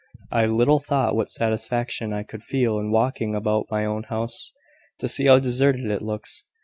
I 0.31 0.47
little 0.47 0.79
thought 0.79 1.15
what 1.15 1.29
satisfaction 1.29 2.11
I 2.11 2.23
could 2.23 2.41
feel 2.41 2.79
in 2.79 2.89
walking 2.89 3.35
about 3.35 3.67
my 3.69 3.85
own 3.85 4.01
house, 4.01 4.51
to 4.97 5.07
see 5.07 5.27
how 5.27 5.37
deserted 5.37 5.91
it 5.91 6.01
looks. 6.01 6.43